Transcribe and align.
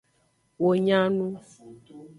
Wo 0.61 0.69
nya 0.85 0.99
nu. 1.15 1.27